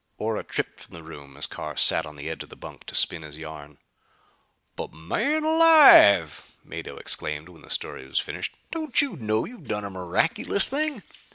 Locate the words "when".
7.49-7.61